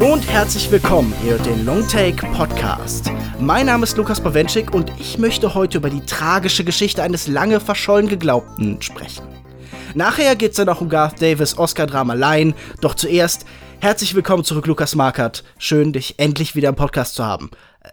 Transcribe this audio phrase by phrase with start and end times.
[0.00, 3.10] Hallo und herzlich willkommen hier den Longtake Podcast.
[3.40, 7.58] Mein Name ist Lukas Bawenschik und ich möchte heute über die tragische Geschichte eines lange
[7.58, 9.26] verschollen Geglaubten sprechen.
[9.94, 13.44] Nachher geht es dann auch um Garth Davis Oscar-Drama Line, doch zuerst
[13.80, 15.42] herzlich willkommen zurück, Lukas Markert.
[15.58, 17.50] Schön, dich endlich wieder im Podcast zu haben.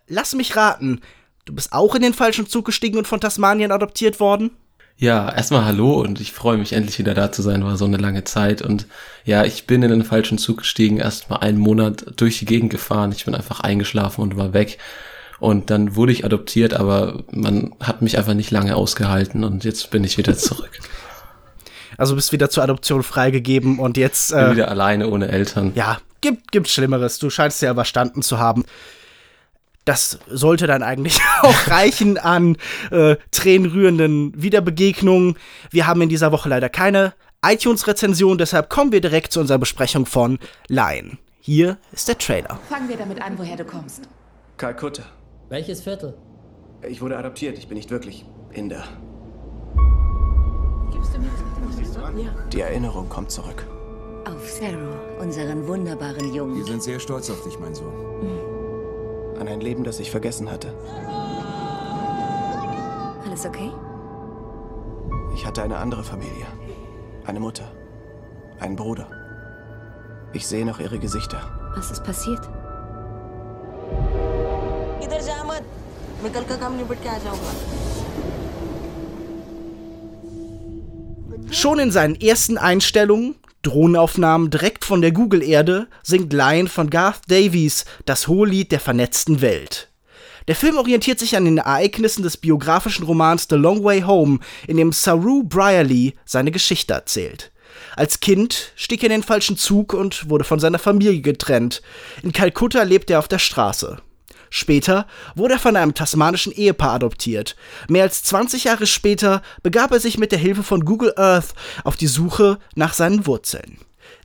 [0.07, 1.01] Lass mich raten,
[1.45, 4.51] du bist auch in den falschen Zug gestiegen und von Tasmanien adoptiert worden?
[4.97, 7.97] Ja, erstmal hallo und ich freue mich endlich wieder da zu sein, war so eine
[7.97, 8.87] lange Zeit und
[9.25, 13.11] ja, ich bin in den falschen Zug gestiegen, erstmal einen Monat durch die Gegend gefahren,
[13.11, 14.77] ich bin einfach eingeschlafen und war weg
[15.39, 19.91] und dann wurde ich adoptiert, aber man hat mich einfach nicht lange ausgehalten und jetzt
[19.91, 20.71] bin ich wieder zurück.
[21.97, 25.71] Also bist wieder zur Adoption freigegeben und jetzt äh, bin wieder alleine ohne Eltern.
[25.75, 27.19] Ja, gibt gibt Schlimmeres.
[27.19, 28.65] Du scheinst ja überstanden zu haben
[29.85, 32.57] das sollte dann eigentlich auch reichen an
[32.91, 35.37] äh, tränenrührenden Wiederbegegnungen.
[35.69, 37.13] Wir haben in dieser Woche leider keine
[37.45, 41.19] iTunes-Rezension, deshalb kommen wir direkt zu unserer Besprechung von Lion.
[41.39, 42.59] Hier ist der Trailer.
[42.69, 44.09] Fangen wir damit an, woher du kommst.
[44.57, 45.03] Kalkutta.
[45.49, 46.17] Welches Viertel?
[46.89, 48.83] Ich wurde adoptiert, ich bin nicht wirklich Inder.
[50.91, 51.29] Gibst du mir
[51.67, 52.31] das Ja.
[52.51, 53.67] Die Erinnerung kommt zurück.
[54.25, 56.57] Auf Pharaoh, unseren wunderbaren Jungen.
[56.57, 57.93] Wir sind sehr stolz auf dich, mein Sohn.
[58.21, 58.54] Mhm
[59.39, 60.73] an ein Leben, das ich vergessen hatte.
[63.25, 63.71] Alles okay?
[65.35, 66.45] Ich hatte eine andere Familie.
[67.25, 67.71] Eine Mutter.
[68.59, 69.09] Einen Bruder.
[70.33, 71.41] Ich sehe noch ihre Gesichter.
[71.75, 72.41] Was ist passiert?
[81.51, 87.85] Schon in seinen ersten Einstellungen Drohnenaufnahmen direkt von der Google-Erde singt Lion von Garth Davies
[88.05, 89.89] das Hohelied der vernetzten Welt.
[90.47, 94.77] Der Film orientiert sich an den Ereignissen des biografischen Romans The Long Way Home, in
[94.77, 97.51] dem Saru Brierley seine Geschichte erzählt.
[97.95, 101.81] Als Kind stieg er in den falschen Zug und wurde von seiner Familie getrennt.
[102.21, 103.97] In Kalkutta lebt er auf der Straße.
[104.49, 107.55] Später wurde er von einem tasmanischen Ehepaar adoptiert.
[107.89, 111.97] Mehr als 20 Jahre später begab er sich mit der Hilfe von Google Earth auf
[111.97, 113.77] die Suche nach seinen Wurzeln.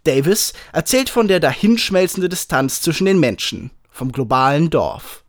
[0.05, 5.25] Davis erzählt von der dahinschmelzenden Distanz zwischen den Menschen, vom globalen Dorf.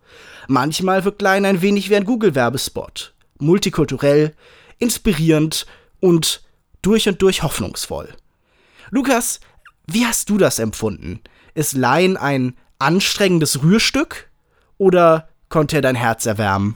[0.47, 3.13] Manchmal wirkt Line ein wenig wie ein Google-Werbespot.
[3.40, 4.34] Multikulturell,
[4.79, 5.66] inspirierend
[6.00, 6.41] und
[6.81, 8.09] durch und durch hoffnungsvoll.
[8.90, 9.40] Lukas,
[9.88, 11.22] wie hast du das empfunden?
[11.53, 14.29] Ist Line ein anstrengendes Rührstück?
[14.81, 16.75] Oder konnte er dein Herz erwärmen?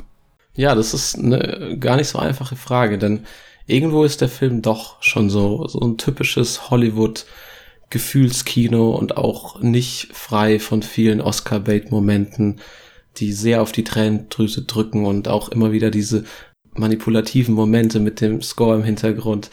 [0.53, 3.25] Ja, das ist eine gar nicht so einfache Frage, denn
[3.65, 7.25] irgendwo ist der Film doch schon so, so ein typisches Hollywood
[7.89, 12.59] Gefühlskino und auch nicht frei von vielen Oscar-Bait-Momenten,
[13.17, 16.25] die sehr auf die Tränendrüse drücken und auch immer wieder diese
[16.73, 19.49] manipulativen Momente mit dem Score im Hintergrund.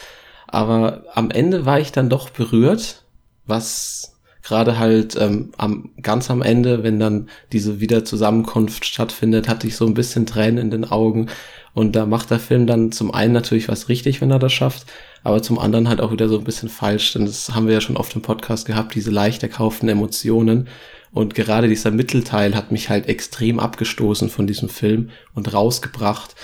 [0.46, 3.04] Aber am Ende war ich dann doch berührt,
[3.46, 4.11] was
[4.42, 9.86] gerade halt ähm, am ganz am Ende, wenn dann diese Wiederzusammenkunft stattfindet, hatte ich so
[9.86, 11.28] ein bisschen Tränen in den Augen.
[11.74, 14.86] Und da macht der Film dann zum einen natürlich was richtig, wenn er das schafft,
[15.24, 17.80] aber zum anderen halt auch wieder so ein bisschen falsch, denn das haben wir ja
[17.80, 20.68] schon oft im Podcast gehabt, diese leicht erkauften Emotionen.
[21.12, 26.34] Und gerade dieser Mittelteil hat mich halt extrem abgestoßen von diesem Film und rausgebracht.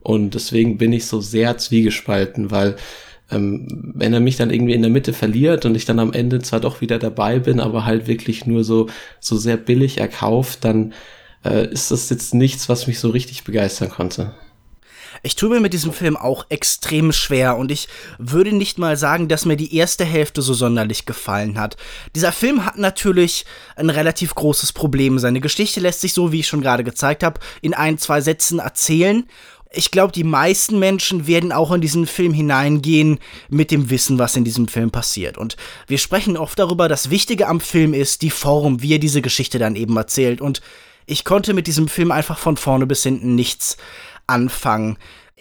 [0.00, 2.76] Und deswegen bin ich so sehr zwiegespalten, weil
[3.30, 6.40] ähm, wenn er mich dann irgendwie in der Mitte verliert und ich dann am Ende
[6.40, 8.88] zwar doch wieder dabei bin, aber halt wirklich nur so,
[9.20, 10.94] so sehr billig erkauft, dann
[11.44, 14.34] äh, ist das jetzt nichts, was mich so richtig begeistern konnte.
[15.22, 17.88] Ich tue mir mit diesem Film auch extrem schwer und ich
[18.18, 21.76] würde nicht mal sagen, dass mir die erste Hälfte so sonderlich gefallen hat.
[22.14, 23.44] Dieser Film hat natürlich
[23.76, 25.18] ein relativ großes Problem.
[25.18, 28.58] Seine Geschichte lässt sich so, wie ich schon gerade gezeigt habe, in ein, zwei Sätzen
[28.58, 29.24] erzählen
[29.70, 33.18] ich glaube, die meisten Menschen werden auch in diesen Film hineingehen
[33.48, 35.36] mit dem Wissen, was in diesem Film passiert.
[35.38, 39.22] Und wir sprechen oft darüber, das Wichtige am Film ist die Form, wie er diese
[39.22, 40.40] Geschichte dann eben erzählt.
[40.40, 40.60] Und
[41.06, 43.76] ich konnte mit diesem Film einfach von vorne bis hinten nichts
[44.26, 44.98] anfangen.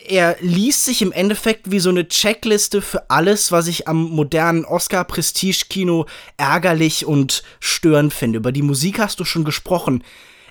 [0.08, 4.66] Er liest sich im Endeffekt wie so eine Checkliste für alles, was ich am modernen
[4.66, 6.06] Oscar-Prestige-Kino
[6.38, 8.38] ärgerlich und störend finde.
[8.38, 10.04] Über die Musik hast du schon gesprochen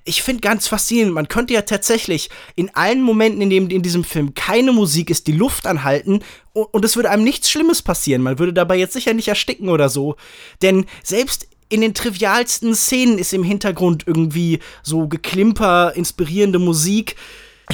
[0.04, 4.04] ich finde ganz faszinierend, man könnte ja tatsächlich in allen Momenten, in denen in diesem
[4.04, 6.20] Film keine Musik ist, die Luft anhalten
[6.52, 8.22] und, und es würde einem nichts Schlimmes passieren.
[8.22, 10.16] Man würde dabei jetzt sicher nicht ersticken oder so.
[10.60, 17.16] Denn selbst in den trivialsten Szenen ist im Hintergrund irgendwie so geklimper, inspirierende Musik.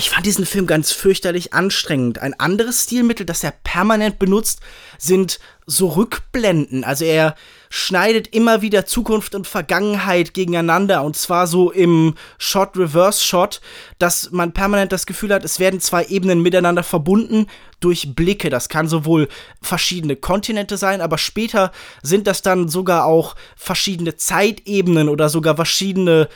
[0.01, 2.21] Ich fand diesen Film ganz fürchterlich anstrengend.
[2.21, 4.61] Ein anderes Stilmittel, das er permanent benutzt,
[4.97, 6.85] sind so Rückblenden.
[6.85, 7.35] Also er
[7.69, 13.61] schneidet immer wieder Zukunft und Vergangenheit gegeneinander und zwar so im Shot-Reverse-Shot,
[13.99, 17.47] dass man permanent das Gefühl hat, es werden zwei Ebenen miteinander verbunden
[17.81, 18.49] durch Blicke.
[18.49, 19.29] Das kann sowohl
[19.61, 26.31] verschiedene Kontinente sein, aber später sind das dann sogar auch verschiedene Zeitebenen oder sogar verschiedene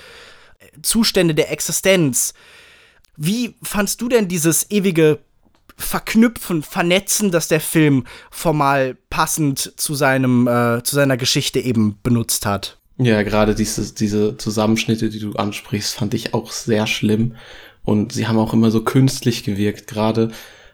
[0.82, 2.34] Zustände der Existenz.
[3.16, 5.20] Wie fandst du denn dieses ewige
[5.76, 12.46] Verknüpfen, Vernetzen, das der Film formal passend zu seinem, äh, zu seiner Geschichte eben benutzt
[12.46, 12.78] hat?
[12.96, 17.34] Ja, gerade diese, diese Zusammenschnitte, die du ansprichst, fand ich auch sehr schlimm.
[17.82, 19.88] Und sie haben auch immer so künstlich gewirkt.
[19.88, 20.30] Gerade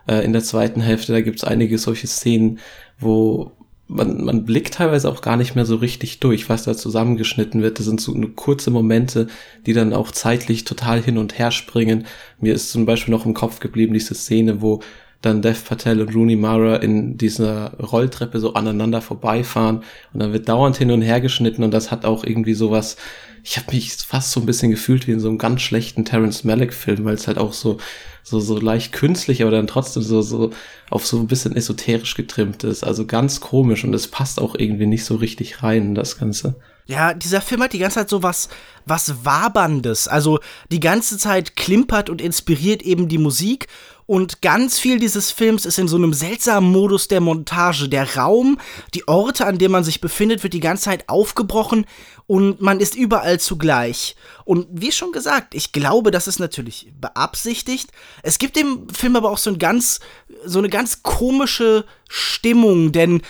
[0.06, 2.58] äh, in der zweiten Hälfte, da gibt's einige solche Szenen,
[2.98, 3.52] wo
[3.90, 7.78] man, man blickt teilweise auch gar nicht mehr so richtig durch, was da zusammengeschnitten wird.
[7.78, 9.26] Das sind so kurze Momente,
[9.66, 12.06] die dann auch zeitlich total hin und her springen.
[12.40, 14.80] Mir ist zum Beispiel noch im Kopf geblieben diese Szene, wo
[15.22, 19.82] dann Dev Patel und Rooney Mara in dieser Rolltreppe so aneinander vorbeifahren
[20.14, 22.96] und dann wird dauernd hin und her geschnitten und das hat auch irgendwie sowas,
[23.42, 26.44] ich habe mich fast so ein bisschen gefühlt wie in so einem ganz schlechten Terence
[26.44, 27.76] Malick Film, weil es halt auch so
[28.22, 30.50] so, so leicht künstlich, aber dann trotzdem so, so
[30.90, 32.84] auf so ein bisschen esoterisch getrimmt ist.
[32.84, 36.56] Also ganz komisch und es passt auch irgendwie nicht so richtig rein in das Ganze.
[36.90, 38.48] Ja, dieser Film hat die ganze Zeit so was,
[38.84, 40.08] was Waberndes.
[40.08, 40.40] Also
[40.72, 43.68] die ganze Zeit klimpert und inspiriert eben die Musik
[44.06, 47.88] und ganz viel dieses Films ist in so einem seltsamen Modus der Montage.
[47.88, 48.58] Der Raum,
[48.92, 51.86] die Orte, an denen man sich befindet, wird die ganze Zeit aufgebrochen
[52.26, 54.16] und man ist überall zugleich.
[54.44, 57.92] Und wie schon gesagt, ich glaube, das ist natürlich beabsichtigt.
[58.24, 60.00] Es gibt dem Film aber auch so ein ganz,
[60.44, 63.22] so eine ganz komische Stimmung, denn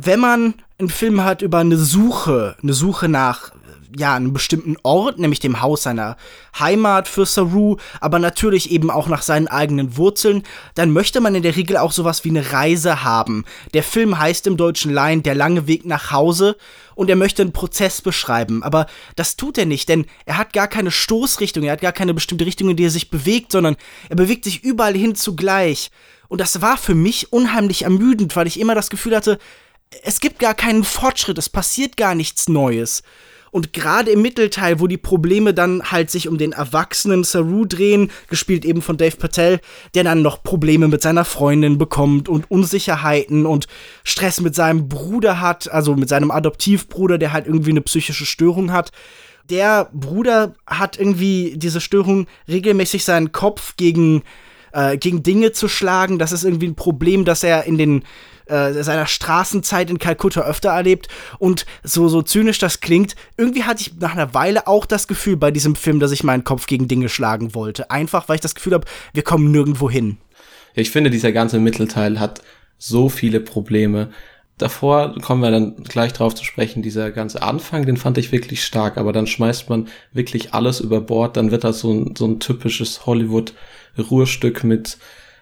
[0.00, 3.50] wenn man einen Film hat über eine Suche, eine Suche nach
[3.96, 6.16] ja, einem bestimmten Ort, nämlich dem Haus seiner
[6.56, 11.42] Heimat für Saru, aber natürlich eben auch nach seinen eigenen Wurzeln, dann möchte man in
[11.42, 13.44] der Regel auch sowas wie eine Reise haben.
[13.74, 16.56] Der Film heißt im deutschen Laien Der lange Weg nach Hause
[16.94, 18.86] und er möchte einen Prozess beschreiben, aber
[19.16, 22.46] das tut er nicht, denn er hat gar keine Stoßrichtung, er hat gar keine bestimmte
[22.46, 23.76] Richtung, in die er sich bewegt, sondern
[24.10, 25.90] er bewegt sich überall hin zugleich.
[26.28, 29.38] Und das war für mich unheimlich ermüdend, weil ich immer das Gefühl hatte,
[30.02, 33.02] es gibt gar keinen Fortschritt, es passiert gar nichts Neues.
[33.50, 38.10] Und gerade im Mittelteil, wo die Probleme dann halt sich um den erwachsenen Saru drehen,
[38.28, 39.60] gespielt eben von Dave Patel,
[39.94, 43.66] der dann noch Probleme mit seiner Freundin bekommt und Unsicherheiten und
[44.04, 48.72] Stress mit seinem Bruder hat, also mit seinem Adoptivbruder, der halt irgendwie eine psychische Störung
[48.72, 48.90] hat.
[49.48, 54.24] Der Bruder hat irgendwie diese Störung, regelmäßig seinen Kopf gegen,
[54.72, 56.18] äh, gegen Dinge zu schlagen.
[56.18, 58.02] Das ist irgendwie ein Problem, das er in den
[58.48, 61.08] äh, seiner Straßenzeit in Kalkutta öfter erlebt.
[61.38, 65.36] Und so, so zynisch das klingt, irgendwie hatte ich nach einer Weile auch das Gefühl
[65.36, 67.90] bei diesem Film, dass ich meinen Kopf gegen Dinge schlagen wollte.
[67.90, 70.18] Einfach, weil ich das Gefühl habe, wir kommen nirgendwo hin.
[70.74, 72.42] Ich finde, dieser ganze Mittelteil hat
[72.78, 74.10] so viele Probleme.
[74.58, 78.64] Davor kommen wir dann gleich drauf zu sprechen, dieser ganze Anfang, den fand ich wirklich
[78.64, 82.26] stark, aber dann schmeißt man wirklich alles über Bord, dann wird das so ein, so
[82.26, 84.98] ein typisches Hollywood-Ruhrstück mit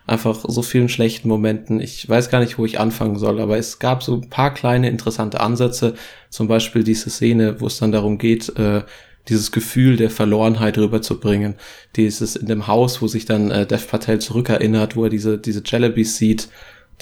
[0.06, 1.80] einfach so vielen schlechten Momenten.
[1.80, 4.88] Ich weiß gar nicht, wo ich anfangen soll, aber es gab so ein paar kleine
[4.88, 5.94] interessante Ansätze.
[6.30, 8.82] Zum Beispiel diese Szene, wo es dann darum geht, äh,
[9.28, 11.54] dieses Gefühl der Verlorenheit rüberzubringen.
[11.96, 15.62] Dieses in dem Haus, wo sich dann äh, Dev Patel zurückerinnert, wo er diese, diese
[15.64, 16.48] Jellabys sieht,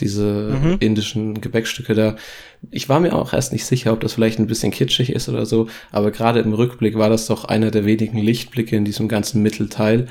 [0.01, 0.77] diese mhm.
[0.81, 2.17] indischen Gebäckstücke da.
[2.71, 5.47] Ich war mir auch erst nicht sicher, ob das vielleicht ein bisschen kitschig ist oder
[5.47, 9.43] so, aber gerade im Rückblick war das doch einer der wenigen Lichtblicke in diesem ganzen
[9.43, 10.09] Mittelteil.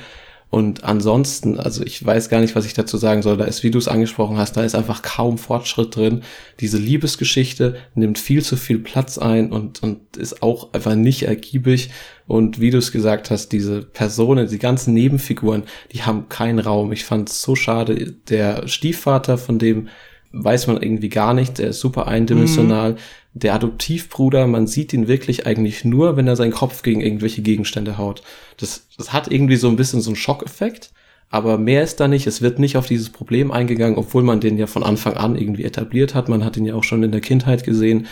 [0.53, 3.38] Und ansonsten, also ich weiß gar nicht, was ich dazu sagen soll.
[3.38, 6.22] Da ist, wie du es angesprochen hast, da ist einfach kaum Fortschritt drin.
[6.60, 11.89] Diese Liebesgeschichte nimmt viel zu viel Platz ein und, und ist auch einfach nicht ergiebig.
[12.27, 16.91] Und wie du es gesagt hast, diese Personen, die ganzen Nebenfiguren, die haben keinen Raum.
[16.91, 18.13] Ich fand es so schade.
[18.29, 19.88] Der Stiefvater, von dem
[20.33, 22.93] weiß man irgendwie gar nicht, der ist super eindimensional.
[22.93, 22.97] Mhm
[23.33, 27.97] der Adoptivbruder, man sieht ihn wirklich eigentlich nur, wenn er seinen Kopf gegen irgendwelche Gegenstände
[27.97, 28.21] haut.
[28.57, 30.91] Das, das hat irgendwie so ein bisschen so einen Schockeffekt,
[31.31, 32.27] aber mehr ist da nicht.
[32.27, 35.63] Es wird nicht auf dieses Problem eingegangen, obwohl man den ja von Anfang an irgendwie
[35.63, 36.29] etabliert hat.
[36.29, 38.05] Man hat ihn ja auch schon in der Kindheit gesehen,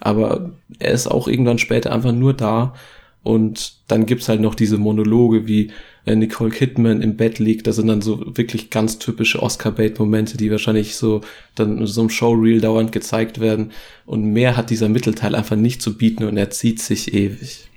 [0.00, 2.74] aber er ist auch irgendwann später einfach nur da.
[3.24, 5.72] Und dann gibt's halt noch diese Monologe, wie
[6.16, 7.66] Nicole Kidman im Bett liegt.
[7.66, 11.20] Das sind dann so wirklich ganz typische Oscar-Bait-Momente, die wahrscheinlich so
[11.54, 13.72] dann in so einem Showreel dauernd gezeigt werden.
[14.06, 17.68] Und mehr hat dieser Mittelteil einfach nicht zu bieten und er zieht sich ewig.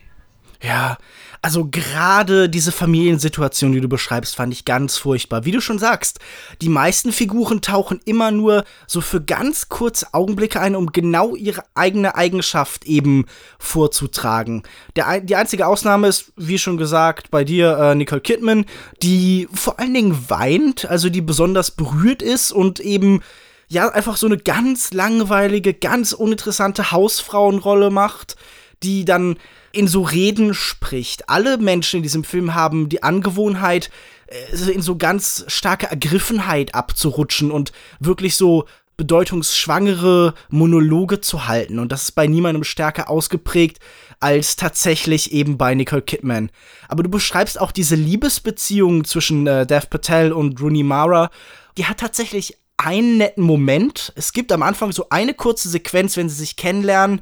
[0.64, 0.98] Ja,
[1.44, 5.44] Also gerade diese Familiensituation, die du beschreibst, fand ich ganz furchtbar.
[5.44, 6.20] Wie du schon sagst,
[6.62, 11.64] die meisten Figuren tauchen immer nur so für ganz kurze Augenblicke ein, um genau ihre
[11.74, 13.26] eigene Eigenschaft eben
[13.58, 14.62] vorzutragen.
[14.96, 18.66] Der, die einzige Ausnahme ist, wie schon gesagt, bei dir äh, Nicole Kidman,
[19.02, 23.24] die vor allen Dingen weint, also die besonders berührt ist und eben
[23.68, 28.36] ja einfach so eine ganz langweilige, ganz uninteressante Hausfrauenrolle macht,
[28.84, 29.38] die dann
[29.74, 31.30] in so Reden spricht.
[31.30, 33.90] Alle Menschen in diesem Film haben die Angewohnheit,
[34.28, 38.66] äh, in so ganz starke Ergriffenheit abzurutschen und wirklich so
[38.98, 41.80] bedeutungsschwangere Monologe zu halten.
[41.80, 43.80] Und das ist bei niemandem stärker ausgeprägt
[44.20, 46.52] als tatsächlich eben bei Nicole Kidman.
[46.88, 51.32] Aber du beschreibst auch diese Liebesbeziehung zwischen äh, Dev Patel und Rooney Mara.
[51.78, 54.14] Die hat tatsächlich einen netten Moment.
[54.16, 57.22] Es gibt am Anfang so eine kurze Sequenz, wenn sie sich kennenlernen,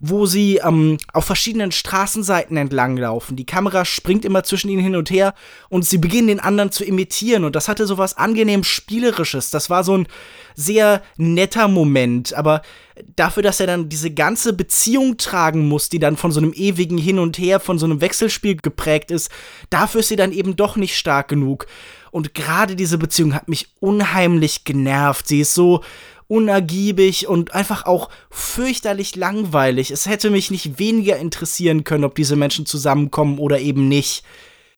[0.00, 3.36] wo sie ähm, auf verschiedenen Straßenseiten entlang laufen.
[3.36, 5.34] Die Kamera springt immer zwischen ihnen hin und her
[5.68, 7.44] und sie beginnen den anderen zu imitieren.
[7.44, 9.50] Und das hatte so was angenehm Spielerisches.
[9.50, 10.06] Das war so ein
[10.54, 12.34] sehr netter Moment.
[12.34, 12.62] Aber
[13.16, 16.98] dafür, dass er dann diese ganze Beziehung tragen muss, die dann von so einem ewigen
[16.98, 19.30] Hin und Her, von so einem Wechselspiel geprägt ist,
[19.70, 21.66] dafür ist sie dann eben doch nicht stark genug.
[22.10, 25.26] Und gerade diese Beziehung hat mich unheimlich genervt.
[25.26, 25.82] Sie ist so
[26.28, 29.90] unergiebig und einfach auch fürchterlich langweilig.
[29.90, 34.24] Es hätte mich nicht weniger interessieren können, ob diese Menschen zusammenkommen oder eben nicht.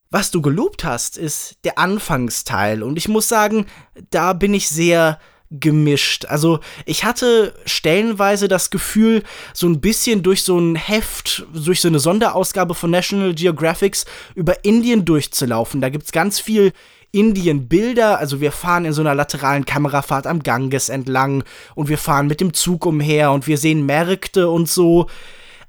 [0.09, 2.81] Was du gelobt hast, ist der Anfangsteil.
[2.81, 3.65] Und ich muss sagen,
[4.09, 6.25] da bin ich sehr gemischt.
[6.25, 9.23] Also ich hatte stellenweise das Gefühl,
[9.53, 14.65] so ein bisschen durch so ein Heft, durch so eine Sonderausgabe von National Geographics über
[14.65, 15.81] Indien durchzulaufen.
[15.81, 16.73] Da gibt's ganz viel
[17.11, 18.19] Indien-Bilder.
[18.19, 21.43] Also wir fahren in so einer lateralen Kamerafahrt am Ganges entlang
[21.75, 25.07] und wir fahren mit dem Zug umher und wir sehen Märkte und so.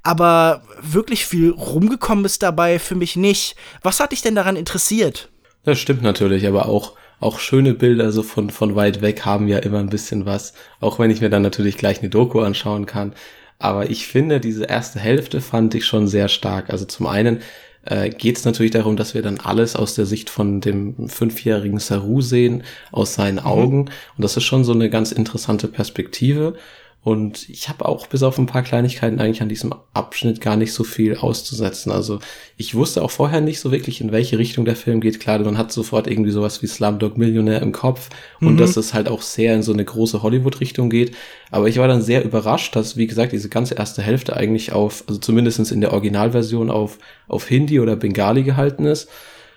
[0.03, 3.55] Aber wirklich viel rumgekommen ist dabei für mich nicht.
[3.81, 5.29] Was hat dich denn daran interessiert?
[5.63, 9.59] Das stimmt natürlich, aber auch auch schöne Bilder so von, von weit weg haben ja
[9.59, 10.53] immer ein bisschen was.
[10.79, 13.13] Auch wenn ich mir dann natürlich gleich eine Doku anschauen kann.
[13.59, 16.69] Aber ich finde, diese erste Hälfte fand ich schon sehr stark.
[16.69, 17.41] Also zum einen
[17.85, 21.79] äh, geht es natürlich darum, dass wir dann alles aus der Sicht von dem fünfjährigen
[21.79, 23.45] Saru sehen, aus seinen mhm.
[23.45, 23.79] Augen.
[23.81, 26.55] Und das ist schon so eine ganz interessante Perspektive.
[27.01, 30.73] Und ich habe auch bis auf ein paar Kleinigkeiten eigentlich an diesem Abschnitt gar nicht
[30.73, 31.93] so viel auszusetzen.
[31.93, 32.19] Also
[32.57, 35.21] ich wusste auch vorher nicht so wirklich, in welche Richtung der Film geht.
[35.21, 38.09] Klar, man hat sofort irgendwie sowas wie Slumdog Millionär im Kopf
[38.41, 38.57] und mhm.
[38.57, 41.15] dass es halt auch sehr in so eine große Hollywood-Richtung geht.
[41.51, 45.05] Aber ich war dann sehr überrascht, dass, wie gesagt, diese ganze erste Hälfte eigentlich auf,
[45.07, 49.07] also zumindestens in der Originalversion auf, auf Hindi oder Bengali gehalten ist.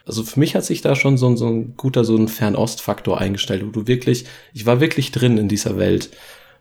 [0.07, 3.21] Also für mich hat sich da schon so ein, so ein guter, so ein Fernost-Faktor
[3.21, 6.11] eingestellt, wo du wirklich, ich war wirklich drin in dieser Welt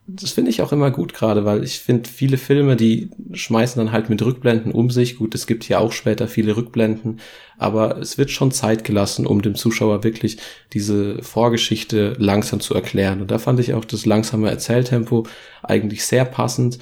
[0.08, 3.92] das finde ich auch immer gut gerade, weil ich finde, viele Filme, die schmeißen dann
[3.92, 5.18] halt mit Rückblenden um sich.
[5.18, 7.20] Gut, es gibt hier auch später viele Rückblenden,
[7.58, 10.38] aber es wird schon Zeit gelassen, um dem Zuschauer wirklich
[10.74, 13.22] diese Vorgeschichte langsam zu erklären.
[13.22, 15.28] Und da fand ich auch das langsame Erzähltempo
[15.62, 16.80] eigentlich sehr passend.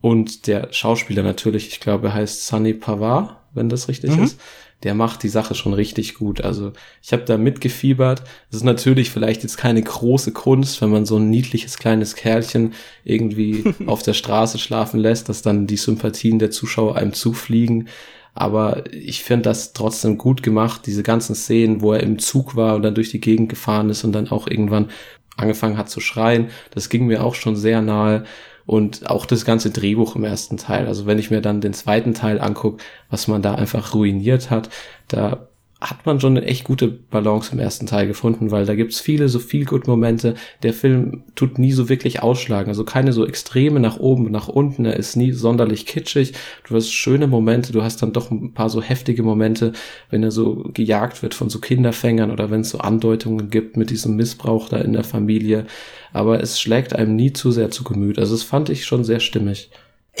[0.00, 4.24] Und der Schauspieler natürlich, ich glaube, er heißt Sunny Pawar, wenn das richtig mhm.
[4.24, 4.38] ist
[4.84, 6.40] der macht die Sache schon richtig gut.
[6.40, 8.22] Also ich habe da mitgefiebert.
[8.50, 12.74] Es ist natürlich vielleicht jetzt keine große Kunst, wenn man so ein niedliches kleines Kerlchen
[13.04, 17.88] irgendwie auf der Straße schlafen lässt, dass dann die Sympathien der Zuschauer einem zufliegen.
[18.34, 22.76] Aber ich finde das trotzdem gut gemacht, diese ganzen Szenen, wo er im Zug war
[22.76, 24.90] und dann durch die Gegend gefahren ist und dann auch irgendwann
[25.36, 26.50] angefangen hat zu schreien.
[26.70, 28.24] Das ging mir auch schon sehr nahe
[28.68, 30.88] und auch das ganze Drehbuch im ersten Teil.
[30.88, 34.68] Also wenn ich mir dann den zweiten Teil angucke, was man da einfach ruiniert hat,
[35.08, 35.47] da
[35.80, 39.28] hat man schon eine echt gute Balance im ersten Teil gefunden, weil da gibt's viele
[39.28, 40.34] so viel gut Momente.
[40.64, 44.84] Der Film tut nie so wirklich ausschlagen, also keine so Extreme nach oben, nach unten.
[44.84, 46.32] Er ist nie sonderlich kitschig.
[46.66, 49.72] Du hast schöne Momente, du hast dann doch ein paar so heftige Momente,
[50.10, 53.90] wenn er so gejagt wird von so Kinderfängern oder wenn es so Andeutungen gibt mit
[53.90, 55.66] diesem Missbrauch da in der Familie.
[56.12, 58.18] Aber es schlägt einem nie zu sehr zu Gemüt.
[58.18, 59.70] Also das fand ich schon sehr stimmig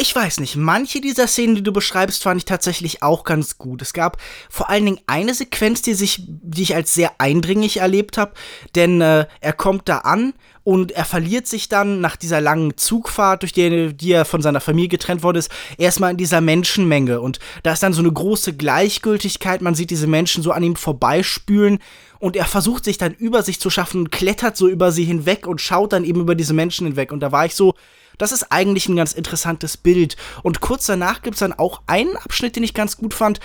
[0.00, 3.82] ich weiß nicht, manche dieser Szenen, die du beschreibst, fand ich tatsächlich auch ganz gut.
[3.82, 8.16] Es gab vor allen Dingen eine Sequenz, die, sich, die ich als sehr eindringlich erlebt
[8.16, 8.32] habe,
[8.76, 13.42] denn äh, er kommt da an und er verliert sich dann nach dieser langen Zugfahrt,
[13.42, 17.20] durch die, die er von seiner Familie getrennt worden ist, erstmal in dieser Menschenmenge.
[17.20, 20.76] Und da ist dann so eine große Gleichgültigkeit, man sieht diese Menschen so an ihm
[20.76, 21.80] vorbeispülen
[22.20, 25.46] und er versucht sich dann über sich zu schaffen und klettert so über sie hinweg
[25.46, 27.10] und schaut dann eben über diese Menschen hinweg.
[27.10, 27.74] Und da war ich so,
[28.18, 30.16] das ist eigentlich ein ganz interessantes Bild.
[30.42, 33.40] Und kurz danach gibt es dann auch einen Abschnitt, den ich ganz gut fand.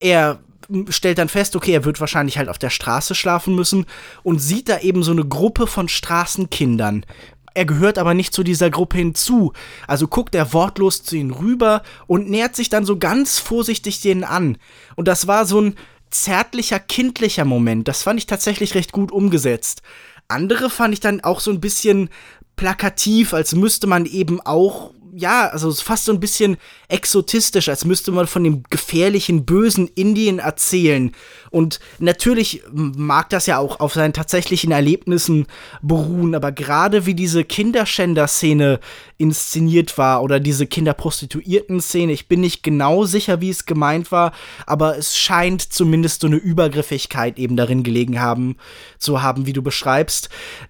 [0.00, 0.40] Er
[0.88, 3.86] stellt dann fest, okay, er wird wahrscheinlich halt auf der Straße schlafen müssen
[4.22, 7.06] und sieht da eben so eine Gruppe von Straßenkindern.
[7.54, 9.52] er gehört aber nicht zu dieser Gruppe hinzu.
[9.86, 14.24] Also guckt er wortlos zu ihnen rüber und nähert sich dann so ganz vorsichtig denen
[14.24, 14.58] an.
[14.94, 15.74] Und das war so ein
[16.10, 17.88] zärtlicher, kindlicher Moment.
[17.88, 19.82] Das fand ich tatsächlich recht gut umgesetzt.
[20.28, 22.10] Andere fand ich dann auch so ein bisschen
[22.56, 26.58] plakativ, als müsste man eben auch ja, also fast so ein bisschen
[26.88, 31.12] exotistisch, als müsste man von dem gefährlichen, bösen Indien erzählen.
[31.56, 35.46] Und natürlich mag das ja auch auf seinen tatsächlichen Erlebnissen
[35.80, 38.78] beruhen, aber gerade wie diese Kinderschänder-Szene
[39.16, 44.32] inszeniert war oder diese Kinderprostituierten-Szene, ich bin nicht genau sicher, wie es gemeint war,
[44.66, 48.56] aber es scheint zumindest so eine Übergriffigkeit eben darin gelegen haben,
[48.98, 50.28] zu haben, wie du beschreibst.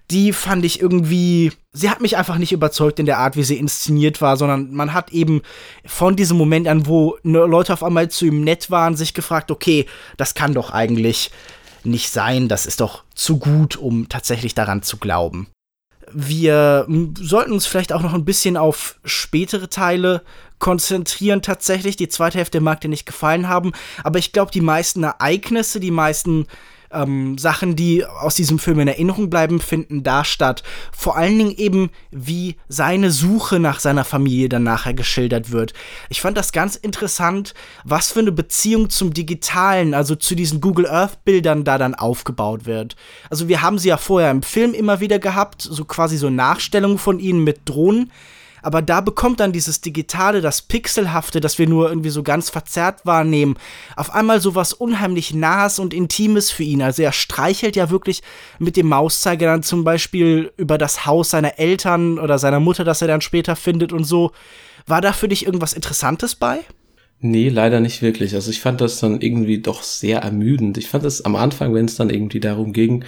[0.09, 3.57] Die fand ich irgendwie sie hat mich einfach nicht überzeugt in der Art, wie sie
[3.57, 5.41] inszeniert war, sondern man hat eben
[5.85, 9.51] von diesem Moment an, wo ne, Leute auf einmal zu ihm nett waren, sich gefragt,
[9.51, 9.85] okay,
[10.17, 11.31] das kann doch eigentlich
[11.83, 15.47] nicht sein, das ist doch zu gut, um tatsächlich daran zu glauben.
[16.11, 16.87] Wir
[17.19, 20.23] sollten uns vielleicht auch noch ein bisschen auf spätere Teile
[20.59, 21.97] konzentrieren tatsächlich.
[21.97, 25.91] Die zweite Hälfte mag dir nicht gefallen haben, aber ich glaube, die meisten Ereignisse, die
[25.91, 26.47] meisten
[26.91, 30.63] ähm, Sachen, die aus diesem Film in Erinnerung bleiben, finden da statt.
[30.91, 35.73] Vor allen Dingen eben, wie seine Suche nach seiner Familie dann nachher geschildert wird.
[36.09, 37.53] Ich fand das ganz interessant,
[37.83, 42.65] was für eine Beziehung zum Digitalen, also zu diesen Google Earth Bildern da dann aufgebaut
[42.65, 42.95] wird.
[43.29, 46.97] Also wir haben sie ja vorher im Film immer wieder gehabt, so quasi so Nachstellungen
[46.97, 48.11] von ihnen mit Drohnen
[48.61, 53.05] aber da bekommt dann dieses Digitale, das Pixelhafte, das wir nur irgendwie so ganz verzerrt
[53.05, 53.57] wahrnehmen,
[53.95, 56.81] auf einmal so was unheimlich Nahes und Intimes für ihn.
[56.81, 58.21] Also er streichelt ja wirklich
[58.59, 63.01] mit dem Mauszeiger dann zum Beispiel über das Haus seiner Eltern oder seiner Mutter, das
[63.01, 64.31] er dann später findet und so.
[64.85, 66.59] War da für dich irgendwas Interessantes bei?
[67.19, 68.35] Nee, leider nicht wirklich.
[68.35, 70.77] Also ich fand das dann irgendwie doch sehr ermüdend.
[70.77, 73.05] Ich fand es am Anfang, wenn es dann irgendwie darum ging,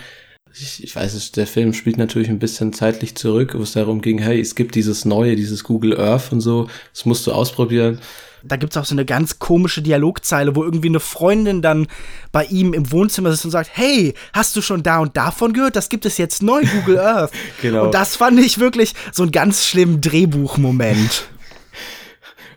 [0.53, 4.01] ich, ich weiß es, der Film spielt natürlich ein bisschen zeitlich zurück, wo es darum
[4.01, 7.99] ging, hey, es gibt dieses neue, dieses Google Earth und so, das musst du ausprobieren.
[8.43, 11.87] Da gibt es auch so eine ganz komische Dialogzeile, wo irgendwie eine Freundin dann
[12.31, 15.75] bei ihm im Wohnzimmer sitzt und sagt, hey, hast du schon da und davon gehört?
[15.75, 17.31] Das gibt es jetzt neu, Google Earth.
[17.61, 17.85] genau.
[17.85, 21.27] Und das fand ich wirklich so einen ganz schlimmen Drehbuchmoment.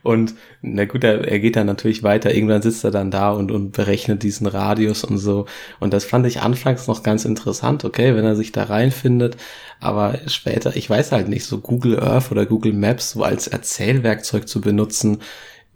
[0.03, 2.35] Und na gut, er, er geht dann natürlich weiter.
[2.35, 5.47] Irgendwann sitzt er dann da und, und berechnet diesen Radius und so.
[5.81, 9.37] Und das fand ich anfangs noch ganz interessant, okay, wenn er sich da reinfindet.
[9.81, 14.49] Aber später, ich weiß halt nicht, so Google Earth oder Google Maps so als Erzählwerkzeug
[14.49, 15.19] zu benutzen,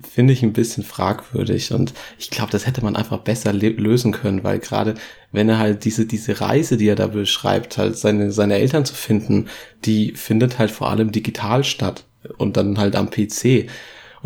[0.03, 1.73] finde ich ein bisschen fragwürdig.
[1.73, 4.95] Und ich glaube, das hätte man einfach besser lösen können, weil gerade
[5.33, 8.95] wenn er halt diese, diese Reise, die er da beschreibt, halt seine, seine Eltern zu
[8.95, 9.49] finden,
[9.85, 12.05] die findet halt vor allem digital statt
[12.39, 13.69] und dann halt am PC.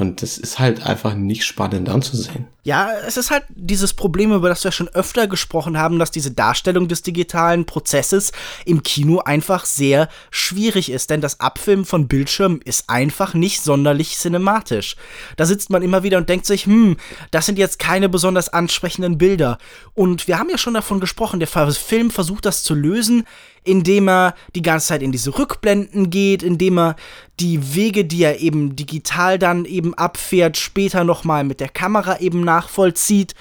[0.01, 2.47] Und das ist halt einfach nicht spannend anzusehen.
[2.63, 6.31] Ja, es ist halt dieses Problem, über das wir schon öfter gesprochen haben, dass diese
[6.31, 8.33] Darstellung des digitalen Prozesses
[8.67, 11.09] im Kino einfach sehr schwierig ist.
[11.09, 14.97] Denn das Abfilmen von Bildschirmen ist einfach nicht sonderlich cinematisch.
[15.37, 16.99] Da sitzt man immer wieder und denkt sich, hm,
[17.31, 19.57] das sind jetzt keine besonders ansprechenden Bilder.
[19.95, 23.25] Und wir haben ja schon davon gesprochen, der Film versucht das zu lösen,
[23.65, 26.97] indem er die ganze Zeit in diese Rückblenden geht, indem er
[27.39, 32.41] die Wege, die er eben digital dann eben abfährt, später nochmal mit der Kamera eben
[32.51, 33.35] nachvollzieht.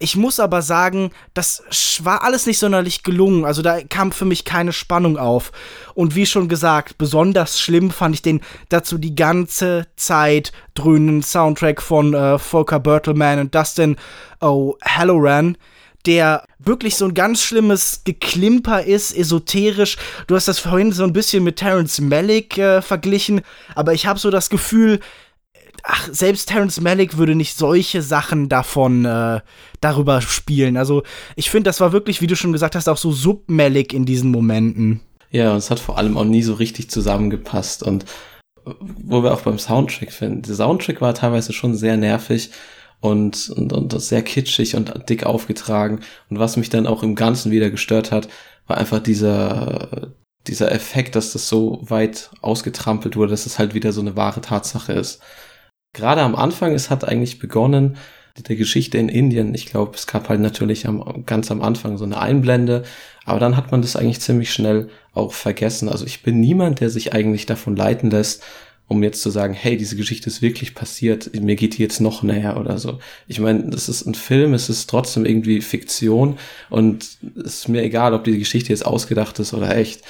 [0.00, 1.62] Ich muss aber sagen, das
[2.02, 3.44] war alles nicht sonderlich gelungen.
[3.44, 5.50] Also da kam für mich keine Spannung auf.
[5.94, 11.82] Und wie schon gesagt, besonders schlimm fand ich den dazu die ganze Zeit dröhnenden Soundtrack
[11.82, 13.96] von äh, Volker Bertelmann und Dustin
[14.40, 15.56] O'Halloran
[16.06, 19.98] der wirklich so ein ganz schlimmes Geklimper ist, esoterisch.
[20.26, 23.42] Du hast das vorhin so ein bisschen mit Terence Malick äh, verglichen,
[23.74, 25.00] aber ich habe so das Gefühl,
[25.88, 29.40] ach, selbst Terence Malick würde nicht solche Sachen davon äh,
[29.80, 30.76] darüber spielen.
[30.76, 31.02] Also
[31.34, 34.30] ich finde, das war wirklich, wie du schon gesagt hast, auch so sub-Malick in diesen
[34.30, 35.00] Momenten.
[35.30, 38.04] Ja, und es hat vor allem auch nie so richtig zusammengepasst und
[39.02, 40.42] wo wir auch beim Soundtrack finden.
[40.42, 42.50] Der Soundtrack war teilweise schon sehr nervig
[43.00, 46.00] und, und, und sehr kitschig und dick aufgetragen.
[46.28, 48.28] Und was mich dann auch im Ganzen wieder gestört hat,
[48.66, 50.12] war einfach dieser,
[50.46, 54.42] dieser Effekt, dass das so weit ausgetrampelt wurde, dass es halt wieder so eine wahre
[54.42, 55.22] Tatsache ist.
[55.92, 57.96] Gerade am Anfang, es hat eigentlich begonnen,
[58.46, 59.54] der Geschichte in Indien.
[59.54, 62.84] Ich glaube, es gab halt natürlich am, ganz am Anfang so eine Einblende,
[63.24, 65.88] aber dann hat man das eigentlich ziemlich schnell auch vergessen.
[65.88, 68.42] Also ich bin niemand, der sich eigentlich davon leiten lässt,
[68.86, 72.22] um jetzt zu sagen, hey, diese Geschichte ist wirklich passiert, mir geht die jetzt noch
[72.22, 72.98] näher oder so.
[73.26, 76.38] Ich meine, das ist ein Film, es ist trotzdem irgendwie Fiktion
[76.70, 80.02] und es ist mir egal, ob die Geschichte jetzt ausgedacht ist oder echt.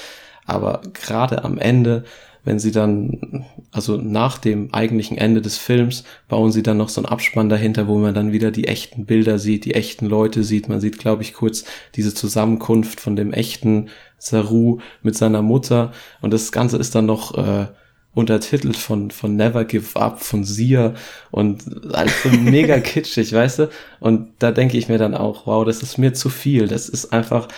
[0.47, 2.05] Aber gerade am Ende,
[2.49, 7.03] wenn sie dann, also nach dem eigentlichen Ende des Films, bauen sie dann noch so
[7.03, 10.67] einen Abspann dahinter, wo man dann wieder die echten Bilder sieht, die echten Leute sieht.
[10.67, 15.93] Man sieht, glaube ich, kurz diese Zusammenkunft von dem echten Saru mit seiner Mutter.
[16.23, 17.67] Und das Ganze ist dann noch äh,
[18.15, 20.95] untertitelt von, von Never Give Up, von Sia
[21.31, 23.69] und alles so mega kitschig, weißt du?
[24.01, 26.67] Und da denke ich mir dann auch, wow, das ist mir zu viel.
[26.67, 27.49] Das ist einfach,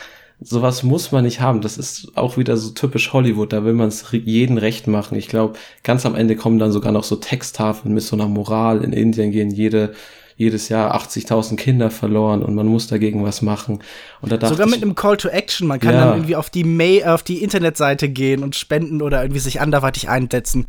[0.40, 1.60] sowas muss man nicht haben.
[1.60, 3.52] Das ist auch wieder so typisch Hollywood.
[3.52, 5.16] Da will man es jeden recht machen.
[5.16, 8.82] Ich glaube, ganz am Ende kommen dann sogar noch so Texttafeln mit so einer Moral.
[8.82, 9.92] In Indien gehen jede
[10.40, 13.80] jedes Jahr 80.000 Kinder verloren und man muss dagegen was machen.
[14.22, 15.68] Und da Sogar mit ich, einem Call to Action.
[15.68, 16.06] Man kann ja.
[16.06, 20.08] dann irgendwie auf die, May, auf die Internetseite gehen und spenden oder irgendwie sich anderweitig
[20.08, 20.64] einsetzen.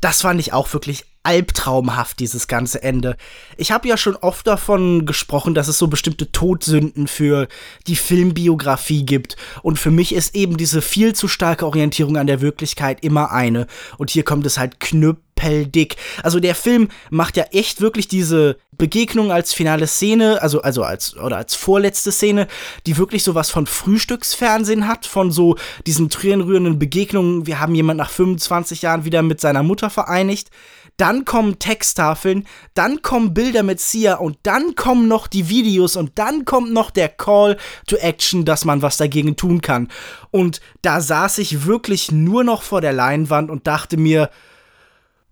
[0.00, 3.16] Das fand ich auch wirklich albtraumhaft, dieses ganze Ende.
[3.56, 7.48] Ich habe ja schon oft davon gesprochen, dass es so bestimmte Todsünden für
[7.86, 9.36] die Filmbiografie gibt.
[9.62, 13.66] Und für mich ist eben diese viel zu starke Orientierung an der Wirklichkeit immer eine.
[13.96, 15.96] Und hier kommt es halt knüppeldick.
[16.22, 21.16] Also der Film macht ja echt wirklich diese Begegnung als finale Szene, also, also als,
[21.16, 22.48] oder als vorletzte Szene,
[22.86, 25.56] die wirklich sowas von Frühstücksfernsehen hat, von so
[25.86, 27.46] diesen tränenrührenden Begegnungen.
[27.46, 30.50] Wir haben jemand nach 25 Jahren wieder mit seiner Mutter vereinigt
[30.96, 36.12] dann kommen Texttafeln, dann kommen Bilder mit Sia und dann kommen noch die Videos und
[36.16, 39.88] dann kommt noch der Call to Action, dass man was dagegen tun kann.
[40.30, 44.30] Und da saß ich wirklich nur noch vor der Leinwand und dachte mir,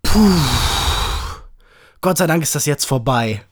[0.03, 0.19] puh,
[2.01, 3.43] Gott sei Dank ist das jetzt vorbei.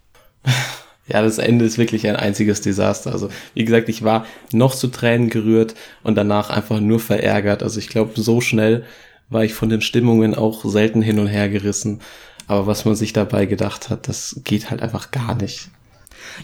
[1.07, 3.11] Ja, das Ende ist wirklich ein einziges Desaster.
[3.11, 7.65] Also, wie gesagt, ich war noch zu Tränen gerührt und danach einfach nur verärgert.
[7.65, 8.85] Also, ich glaube, so schnell
[9.31, 12.01] war ich von den Stimmungen auch selten hin und her gerissen.
[12.47, 15.71] Aber was man sich dabei gedacht hat, das geht halt einfach gar nicht.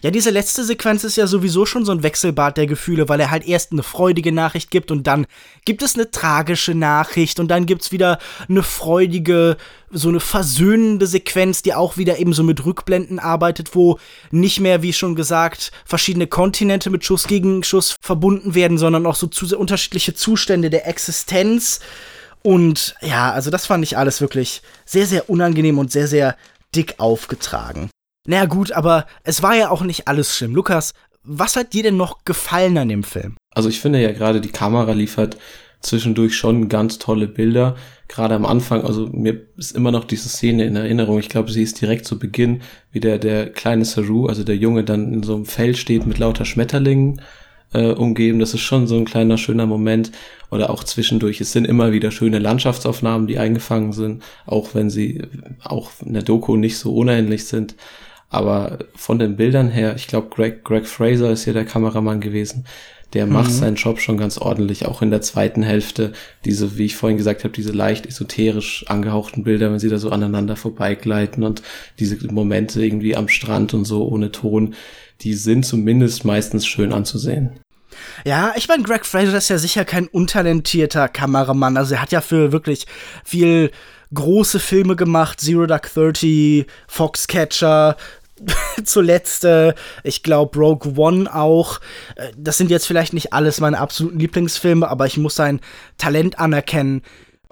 [0.03, 3.31] Ja, diese letzte Sequenz ist ja sowieso schon so ein Wechselbad der Gefühle, weil er
[3.31, 5.27] halt erst eine freudige Nachricht gibt und dann
[5.65, 8.19] gibt es eine tragische Nachricht und dann gibt's wieder
[8.49, 9.57] eine freudige,
[9.91, 13.99] so eine versöhnende Sequenz, die auch wieder eben so mit Rückblenden arbeitet, wo
[14.31, 19.17] nicht mehr, wie schon gesagt, verschiedene Kontinente mit Schuss gegen Schuss verbunden werden, sondern auch
[19.17, 21.81] so zu unterschiedliche Zustände der Existenz
[22.47, 26.37] und ja, also das fand ich alles wirklich sehr, sehr unangenehm und sehr, sehr
[26.77, 27.91] dick aufgetragen.
[28.25, 30.55] Naja, gut, aber es war ja auch nicht alles schlimm.
[30.55, 30.93] Lukas,
[31.25, 33.35] was hat dir denn noch gefallen an dem Film?
[33.53, 35.39] Also ich finde ja gerade die Kamera liefert
[35.81, 37.75] zwischendurch schon ganz tolle Bilder.
[38.07, 41.19] Gerade am Anfang, also mir ist immer noch diese Szene in Erinnerung.
[41.19, 44.85] Ich glaube, sie ist direkt zu Beginn, wie der, der kleine Saru, also der Junge,
[44.85, 47.21] dann in so einem Feld steht mit lauter Schmetterlingen
[47.73, 48.39] äh, umgeben.
[48.39, 50.13] Das ist schon so ein kleiner schöner Moment.
[50.51, 51.41] Oder auch zwischendurch.
[51.41, 55.23] Es sind immer wieder schöne Landschaftsaufnahmen, die eingefangen sind, auch wenn sie
[55.65, 57.75] auch in der Doku nicht so unähnlich sind.
[58.29, 62.65] Aber von den Bildern her, ich glaube, Greg, Greg Fraser ist hier der Kameramann gewesen.
[63.13, 63.55] Der macht mhm.
[63.55, 66.13] seinen Job schon ganz ordentlich, auch in der zweiten Hälfte.
[66.45, 70.11] Diese, wie ich vorhin gesagt habe, diese leicht esoterisch angehauchten Bilder, wenn sie da so
[70.11, 71.63] aneinander vorbeigleiten und
[72.01, 74.75] diese Momente irgendwie am Strand und so ohne Ton,
[75.23, 77.61] die sind zumindest meistens schön anzusehen.
[78.25, 81.77] Ja, ich meine, Greg Fraser ist ja sicher kein untalentierter Kameramann.
[81.77, 82.87] Also er hat ja für wirklich
[83.25, 83.71] viel
[84.13, 87.97] große Filme gemacht, Zero Dark Thirty, Foxcatcher,
[88.85, 91.81] zuletzt, äh, ich glaube, Rogue One auch.
[92.17, 95.61] Äh, das sind jetzt vielleicht nicht alles meine absoluten Lieblingsfilme, aber ich muss sein
[95.97, 97.03] Talent anerkennen.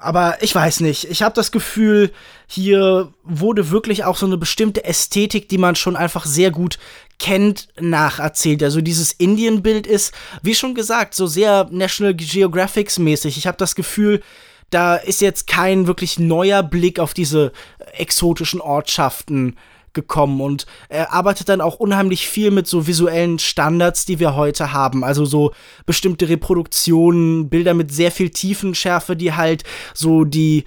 [0.04, 1.04] Aber ich weiß nicht.
[1.10, 2.12] Ich habe das Gefühl,
[2.46, 6.78] hier wurde wirklich auch so eine bestimmte Ästhetik, die man schon einfach sehr gut
[7.18, 8.62] kennt, nacherzählt.
[8.62, 10.12] Also dieses Indien-Bild ist,
[10.42, 13.38] wie schon gesagt, so sehr National Geographics mäßig.
[13.38, 14.22] Ich habe das Gefühl,
[14.68, 17.52] da ist jetzt kein wirklich neuer Blick auf diese
[17.94, 19.56] exotischen Ortschaften
[19.94, 24.72] gekommen und er arbeitet dann auch unheimlich viel mit so visuellen Standards, die wir heute
[24.72, 25.04] haben.
[25.04, 25.52] Also so
[25.86, 30.64] bestimmte Reproduktionen, Bilder mit sehr viel Tiefenschärfe, die halt so die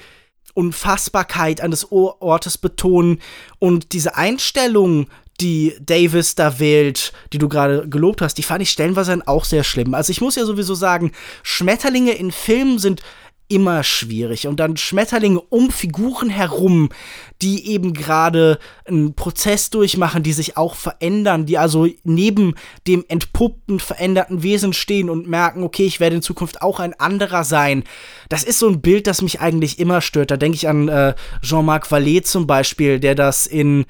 [0.53, 3.19] Unfassbarkeit eines Ortes betonen
[3.59, 5.07] und diese Einstellung,
[5.39, 9.63] die Davis da wählt, die du gerade gelobt hast, die fand ich stellenweise auch sehr
[9.63, 9.93] schlimm.
[9.93, 11.11] Also ich muss ja sowieso sagen,
[11.43, 13.01] Schmetterlinge in Filmen sind
[13.49, 14.47] immer schwierig.
[14.47, 16.89] Und dann Schmetterlinge um Figuren herum,
[17.41, 22.55] die eben gerade einen Prozess durchmachen, die sich auch verändern, die also neben
[22.87, 27.43] dem entpuppten, veränderten Wesen stehen und merken, okay, ich werde in Zukunft auch ein anderer
[27.43, 27.83] sein.
[28.29, 30.31] Das ist so ein Bild, das mich eigentlich immer stört.
[30.31, 33.85] Da denke ich an äh, Jean-Marc Vallée zum Beispiel, der das in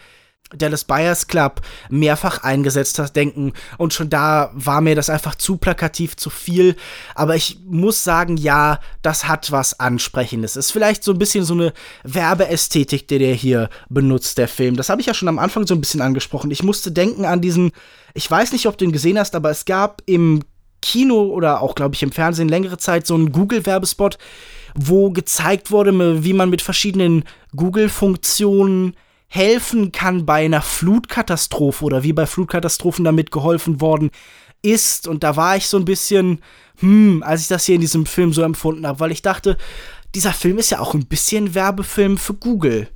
[0.56, 3.54] Dallas Buyers Club mehrfach eingesetzt hat, denken.
[3.78, 6.76] Und schon da war mir das einfach zu plakativ, zu viel.
[7.16, 10.56] Aber ich muss sagen, ja, das hat was Ansprechendes.
[10.56, 14.78] Ist vielleicht so ein bisschen so eine Werbeästhetik, die der hier benutzt, der Film.
[14.78, 16.52] Das habe ich ja schon am Anfang so ein bisschen angesprochen.
[16.52, 17.72] Ich musste denken an diesen,
[18.14, 20.44] ich weiß nicht, ob du ihn gesehen hast, aber es gab im
[20.82, 24.18] Kino oder auch, glaube ich, im Fernsehen längere Zeit so einen Google-Werbespot,
[24.76, 28.96] wo gezeigt wurde, wie man mit verschiedenen Google-Funktionen
[29.28, 34.12] helfen kann bei einer Flutkatastrophe oder wie bei Flutkatastrophen damit geholfen worden
[34.62, 35.08] ist.
[35.08, 36.42] Und da war ich so ein bisschen,
[36.80, 39.58] hm, als ich das hier in diesem Film so empfunden habe, weil ich dachte,
[40.16, 42.88] dieser Film ist ja auch ein bisschen Werbefilm für Google.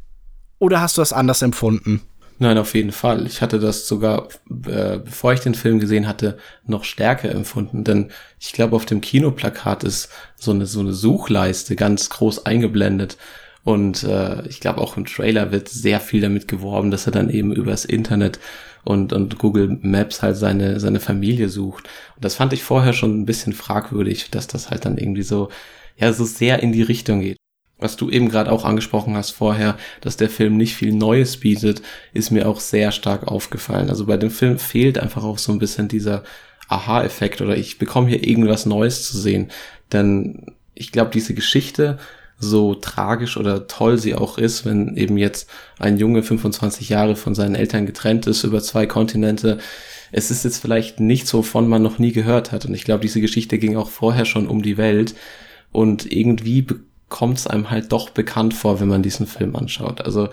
[0.59, 2.01] Oder hast du das anders empfunden?
[2.41, 3.27] Nein, auf jeden Fall.
[3.27, 4.27] Ich hatte das sogar,
[4.65, 7.83] äh, bevor ich den Film gesehen hatte, noch stärker empfunden.
[7.83, 13.17] Denn ich glaube, auf dem Kinoplakat ist so eine, so eine Suchleiste ganz groß eingeblendet.
[13.63, 17.29] Und äh, ich glaube, auch im Trailer wird sehr viel damit geworben, dass er dann
[17.29, 18.39] eben übers Internet
[18.83, 21.87] und, und Google Maps halt seine, seine Familie sucht.
[22.15, 25.49] Und das fand ich vorher schon ein bisschen fragwürdig, dass das halt dann irgendwie so,
[25.97, 27.37] ja, so sehr in die Richtung geht
[27.81, 31.81] was du eben gerade auch angesprochen hast vorher, dass der Film nicht viel Neues bietet,
[32.13, 33.89] ist mir auch sehr stark aufgefallen.
[33.89, 36.23] Also bei dem Film fehlt einfach auch so ein bisschen dieser
[36.69, 39.49] Aha-Effekt oder ich bekomme hier irgendwas Neues zu sehen.
[39.91, 40.45] Denn
[40.75, 41.97] ich glaube, diese Geschichte,
[42.41, 45.49] so tragisch oder toll sie auch ist, wenn eben jetzt
[45.79, 49.59] ein Junge 25 Jahre von seinen Eltern getrennt ist über zwei Kontinente,
[50.11, 52.65] es ist jetzt vielleicht nichts, wovon man noch nie gehört hat.
[52.65, 55.15] Und ich glaube, diese Geschichte ging auch vorher schon um die Welt.
[55.71, 56.67] Und irgendwie
[57.07, 60.01] kommt es einem halt doch bekannt vor, wenn man diesen Film anschaut.
[60.01, 60.29] Also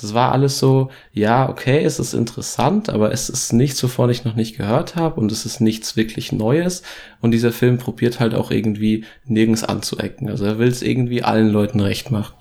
[0.00, 4.24] das war alles so, ja, okay, es ist interessant, aber es ist nichts, wovon ich
[4.24, 6.82] noch nicht gehört habe und es ist nichts wirklich Neues.
[7.20, 10.30] Und dieser Film probiert halt auch irgendwie nirgends anzuecken.
[10.30, 12.34] Also er will es irgendwie allen Leuten recht machen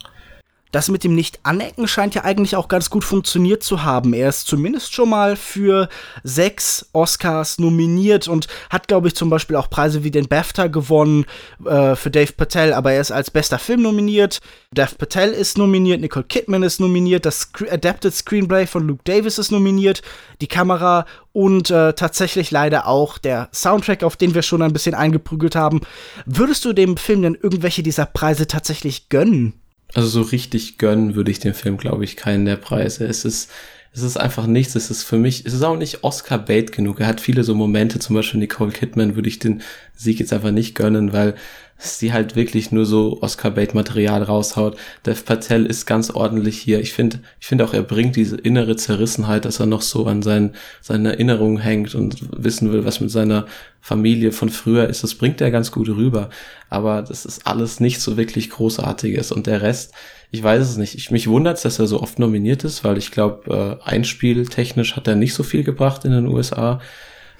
[0.72, 4.14] das mit dem Nicht-Anecken scheint ja eigentlich auch ganz gut funktioniert zu haben.
[4.14, 5.90] Er ist zumindest schon mal für
[6.24, 11.26] sechs Oscars nominiert und hat, glaube ich, zum Beispiel auch Preise wie den BAFTA gewonnen
[11.66, 14.40] äh, für Dave Patel, aber er ist als bester Film nominiert.
[14.72, 19.40] Dave Patel ist nominiert, Nicole Kidman ist nominiert, das Sc Adapted Screenplay von Luke Davis
[19.40, 20.04] ist nominiert,
[20.42, 24.94] die Kamera und äh, tatsächlich leider auch der Soundtrack, auf den wir schon ein bisschen
[24.94, 25.82] eingeprügelt haben.
[26.26, 29.54] Würdest du dem Film denn irgendwelche dieser Preise tatsächlich gönnen?
[29.94, 33.06] Also so richtig gönnen würde ich dem Film, glaube ich, keinen der Preise.
[33.06, 33.50] Es ist,
[33.92, 34.76] es ist einfach nichts.
[34.76, 37.00] Es ist für mich, es ist auch nicht Oscar-Bait genug.
[37.00, 39.62] Er hat viele so Momente, zum Beispiel Nicole Kidman würde ich den
[39.96, 41.36] Sieg jetzt einfach nicht gönnen, weil
[41.80, 44.78] sie halt wirklich nur so Oscar-Bait-Material raushaut.
[45.06, 46.82] Dev Patel ist ganz ordentlich hier.
[46.82, 50.22] Ich finde, ich finde auch, er bringt diese innere Zerrissenheit, dass er noch so an
[50.22, 53.46] seinen, seinen Erinnerungen hängt und wissen will, was mit seiner
[53.80, 55.04] Familie von früher ist.
[55.04, 56.30] Das bringt er ganz gut rüber.
[56.70, 59.32] Aber das ist alles nicht so wirklich Großartiges.
[59.32, 59.94] Und der Rest,
[60.32, 60.96] ich weiß es nicht.
[60.96, 65.08] Ich, mich wundert dass er so oft nominiert ist, weil ich glaube, äh, einspieltechnisch hat
[65.08, 66.82] er nicht so viel gebracht in den USA.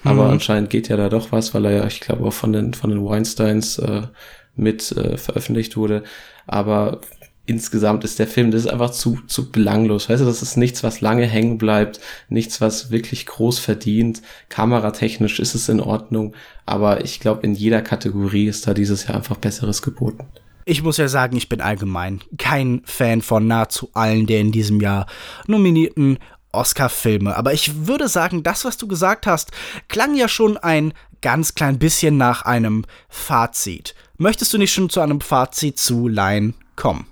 [0.04, 0.30] Aber mhm.
[0.32, 2.90] anscheinend geht ja da doch was, weil er ja, ich glaube, auch von den, von
[2.90, 4.02] den Weinsteins äh,
[4.56, 6.02] mit äh, veröffentlicht wurde.
[6.46, 7.00] Aber
[7.46, 10.08] insgesamt ist der Film, das ist einfach zu, zu belanglos.
[10.08, 14.22] Weißt du, das ist nichts, was lange hängen bleibt, nichts, was wirklich groß verdient.
[14.48, 16.34] Kameratechnisch ist es in Ordnung,
[16.64, 20.26] aber ich glaube, in jeder Kategorie ist da dieses Jahr einfach Besseres geboten.
[20.64, 24.80] Ich muss ja sagen, ich bin allgemein kein Fan von nahezu allen der in diesem
[24.80, 25.06] Jahr
[25.46, 26.18] nominierten
[26.52, 27.36] Oscar-Filme.
[27.36, 29.50] Aber ich würde sagen, das, was du gesagt hast,
[29.88, 33.94] klang ja schon ein ganz klein bisschen nach einem Fazit.
[34.16, 37.06] Möchtest du nicht schon zu einem Fazit zu Lion kommen?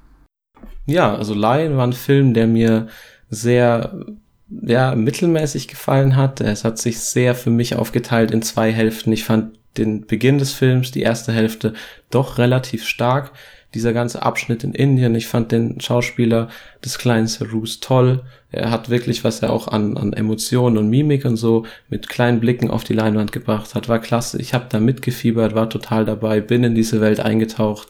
[0.86, 2.88] Ja, also Lion war ein Film, der mir
[3.28, 4.06] sehr
[4.48, 6.40] ja, mittelmäßig gefallen hat.
[6.40, 9.12] Es hat sich sehr für mich aufgeteilt in zwei Hälften.
[9.12, 11.74] Ich fand den Beginn des Films, die erste Hälfte,
[12.10, 13.32] doch relativ stark
[13.74, 15.14] dieser ganze Abschnitt in Indien.
[15.14, 16.48] Ich fand den Schauspieler
[16.84, 18.24] des kleinen Cerus toll.
[18.50, 22.40] Er hat wirklich, was er auch an, an Emotionen und Mimik und so mit kleinen
[22.40, 24.40] Blicken auf die Leinwand gebracht hat, war klasse.
[24.40, 27.88] Ich habe da mitgefiebert, war total dabei, bin in diese Welt eingetaucht.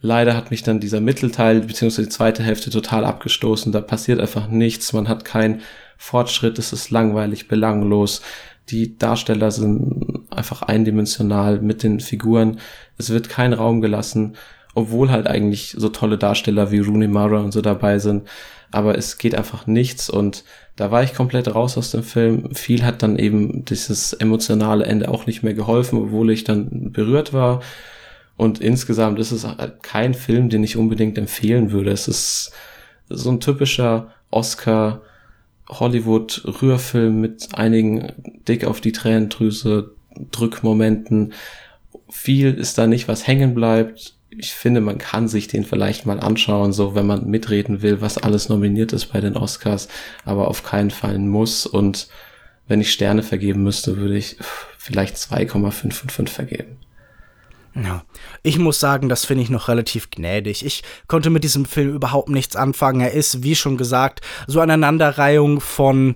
[0.00, 3.72] Leider hat mich dann dieser Mittelteil beziehungsweise die zweite Hälfte total abgestoßen.
[3.72, 4.92] Da passiert einfach nichts.
[4.92, 5.62] Man hat keinen
[5.96, 6.58] Fortschritt.
[6.58, 8.20] Es ist langweilig, belanglos.
[8.68, 12.58] Die Darsteller sind einfach eindimensional mit den Figuren.
[12.98, 14.36] Es wird kein Raum gelassen
[14.74, 18.28] obwohl halt eigentlich so tolle Darsteller wie Rooney Mara und so dabei sind.
[18.70, 22.52] Aber es geht einfach nichts und da war ich komplett raus aus dem Film.
[22.54, 27.32] Viel hat dann eben dieses emotionale Ende auch nicht mehr geholfen, obwohl ich dann berührt
[27.32, 27.62] war.
[28.36, 31.92] Und insgesamt ist es halt kein Film, den ich unbedingt empfehlen würde.
[31.92, 32.52] Es ist
[33.08, 35.02] so ein typischer Oscar
[35.68, 38.12] Hollywood Rührfilm mit einigen
[38.48, 39.92] dick auf die Tränendrüse
[40.32, 41.32] Drückmomenten.
[42.10, 46.20] Viel ist da nicht, was hängen bleibt ich finde, man kann sich den vielleicht mal
[46.20, 49.88] anschauen, so wenn man mitreden will, was alles nominiert ist bei den Oscars,
[50.24, 51.66] aber auf keinen Fall muss.
[51.66, 52.08] Und
[52.66, 54.36] wenn ich Sterne vergeben müsste, würde ich
[54.78, 56.78] vielleicht 2,555 vergeben.
[57.74, 58.04] Ja,
[58.44, 60.64] ich muss sagen, das finde ich noch relativ gnädig.
[60.64, 63.00] Ich konnte mit diesem Film überhaupt nichts anfangen.
[63.00, 66.14] Er ist, wie schon gesagt, so eine Aneinanderreihung von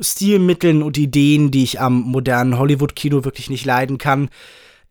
[0.00, 4.30] Stilmitteln und Ideen, die ich am modernen Hollywood-Kino wirklich nicht leiden kann.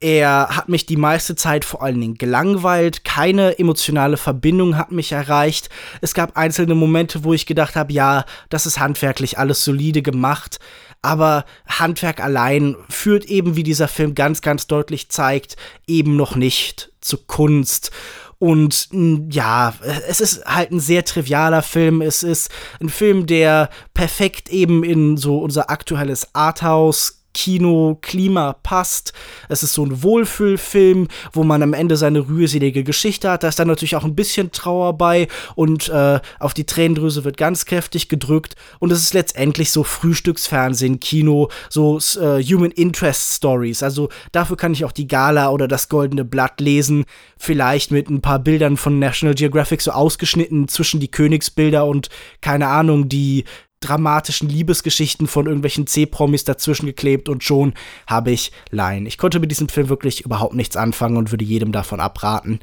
[0.01, 5.11] Er hat mich die meiste Zeit vor allen Dingen gelangweilt, keine emotionale Verbindung hat mich
[5.11, 5.69] erreicht.
[5.99, 10.59] Es gab einzelne Momente, wo ich gedacht habe, ja, das ist handwerklich alles solide gemacht,
[11.01, 16.91] aber Handwerk allein führt eben, wie dieser Film ganz, ganz deutlich zeigt, eben noch nicht
[17.01, 17.91] zu Kunst.
[18.37, 18.87] Und
[19.31, 19.73] ja,
[20.07, 22.01] es ist halt ein sehr trivialer Film.
[22.01, 29.13] Es ist ein Film, der perfekt eben in so unser aktuelles Arthouse Kino-Klima passt.
[29.47, 33.43] Es ist so ein Wohlfühlfilm, wo man am Ende seine rührselige Geschichte hat.
[33.43, 37.37] Da ist dann natürlich auch ein bisschen Trauer bei und äh, auf die Tränendrüse wird
[37.37, 38.55] ganz kräftig gedrückt.
[38.79, 43.83] Und es ist letztendlich so Frühstücksfernsehen, Kino, so äh, Human Interest Stories.
[43.83, 47.05] Also dafür kann ich auch die Gala oder das Goldene Blatt lesen.
[47.37, 52.09] Vielleicht mit ein paar Bildern von National Geographic so ausgeschnitten zwischen die Königsbilder und
[52.41, 53.45] keine Ahnung, die
[53.81, 57.73] dramatischen Liebesgeschichten von irgendwelchen C-Promis dazwischen geklebt und schon
[58.07, 59.05] habe ich Laien.
[59.05, 62.59] Ich konnte mit diesem Film wirklich überhaupt nichts anfangen und würde jedem davon abraten.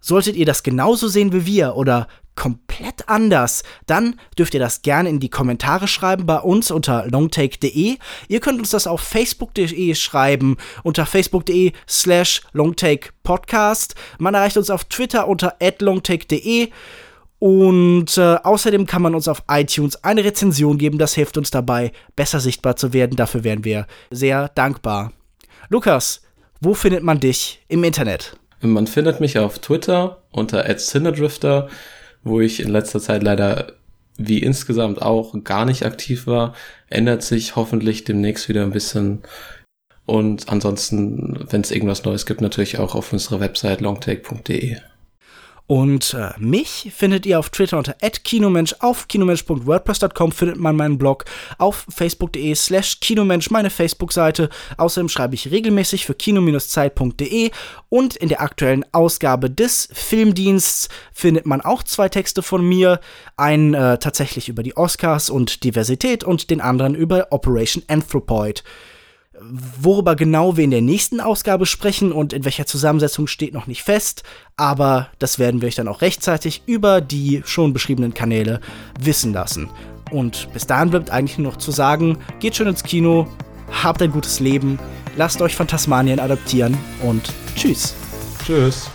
[0.00, 5.08] Solltet ihr das genauso sehen wie wir oder komplett anders, dann dürft ihr das gerne
[5.08, 7.98] in die Kommentare schreiben bei uns unter longtake.de.
[8.28, 13.94] Ihr könnt uns das auf facebook.de schreiben unter facebook.de slash longtakepodcast.
[14.18, 16.70] Man erreicht uns auf Twitter unter longtake.de.
[17.42, 20.98] Und äh, außerdem kann man uns auf iTunes eine Rezension geben.
[20.98, 23.16] Das hilft uns dabei, besser sichtbar zu werden.
[23.16, 25.12] Dafür wären wir sehr dankbar.
[25.68, 26.22] Lukas,
[26.60, 28.36] wo findet man dich im Internet?
[28.60, 31.66] Man findet mich auf Twitter unter @cinedrifter,
[32.22, 33.72] wo ich in letzter Zeit leider
[34.16, 36.54] wie insgesamt auch gar nicht aktiv war.
[36.90, 39.22] Ändert sich hoffentlich demnächst wieder ein bisschen.
[40.06, 44.76] Und ansonsten, wenn es irgendwas Neues gibt, natürlich auch auf unserer Website longtake.de.
[45.72, 51.24] Und äh, mich findet ihr auf Twitter unter @kinomensch, auf kinomensch.wordpress.com findet man meinen Blog,
[51.56, 54.50] auf facebook.de slash kinomensch meine Facebook-Seite.
[54.76, 57.52] Außerdem schreibe ich regelmäßig für kino-zeit.de
[57.88, 63.00] und in der aktuellen Ausgabe des Filmdiensts findet man auch zwei Texte von mir.
[63.38, 68.62] Einen äh, tatsächlich über die Oscars und Diversität und den anderen über Operation Anthropoid.
[69.80, 73.82] Worüber genau wir in der nächsten Ausgabe sprechen und in welcher Zusammensetzung steht noch nicht
[73.82, 74.22] fest,
[74.56, 78.60] aber das werden wir euch dann auch rechtzeitig über die schon beschriebenen Kanäle
[79.00, 79.70] wissen lassen.
[80.10, 83.26] Und bis dahin bleibt eigentlich nur noch zu sagen, geht schön ins Kino,
[83.82, 84.78] habt ein gutes Leben,
[85.16, 87.94] lasst euch Phantasmanien adaptieren und tschüss.
[88.44, 88.90] Tschüss.